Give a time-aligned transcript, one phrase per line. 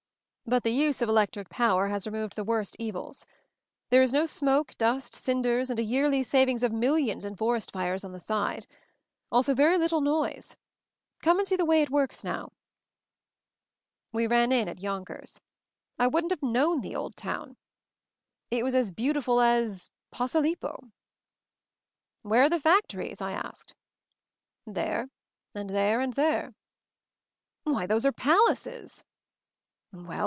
[0.47, 3.25] But the use of electric power has removed the worst evils.
[3.89, 8.03] There is no smoke, dust, cinders, and a yearly saving of millions in forest fires
[8.03, 8.67] on the side!
[9.31, 10.57] Also very little noise.
[11.23, 12.51] Come and see the way it works now."
[14.11, 15.39] We ran in at Yonkers.
[15.97, 17.57] I wouldn't have 172 MOVING THE MOUNTAIN known the old town.
[18.59, 20.91] It was as beautiful as— Posilippo."
[22.23, 23.73] "Where are the factories?" I asked.
[24.67, 25.07] "There—
[25.55, 26.55] and there— and there."
[27.63, 29.05] "Why, those are palaces
[29.93, 30.19] l" "Well?